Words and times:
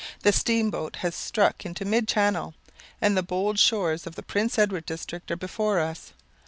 The 0.23 0.31
steamboat 0.33 0.95
has 1.05 1.13
struck 1.13 1.63
into 1.63 1.85
mid 1.85 2.07
channel, 2.07 2.55
and 3.03 3.15
the 3.15 3.21
bold 3.21 3.59
shores 3.59 4.07
of 4.07 4.15
the 4.15 4.23
Prince 4.23 4.57
Edward 4.57 4.87
District 4.87 5.29
are 5.29 5.35
before 5.35 5.79
us. 5.79 6.11